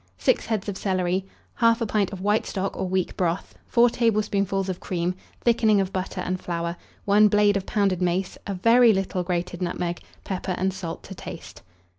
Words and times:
6 0.17 0.47
heads 0.47 0.67
of 0.67 0.79
celery, 0.79 1.27
1/2 1.59 1.87
pint 1.87 2.11
of 2.11 2.21
white 2.21 2.47
stock 2.47 2.75
or 2.75 2.89
weak 2.89 3.15
broth, 3.15 3.53
4 3.67 3.87
tablespoonfuls 3.87 4.67
of 4.67 4.79
cream, 4.79 5.13
thickening 5.41 5.79
of 5.79 5.93
butter 5.93 6.21
and 6.21 6.41
flour, 6.41 6.75
1 7.05 7.27
blade 7.27 7.55
of 7.55 7.67
pounded 7.67 8.01
mace, 8.01 8.35
a 8.47 8.55
very 8.55 8.93
little 8.93 9.21
grated 9.21 9.61
nutmeg; 9.61 10.01
pepper 10.23 10.55
and 10.57 10.73
salt 10.73 11.03
to 11.03 11.13
taste. 11.13 11.61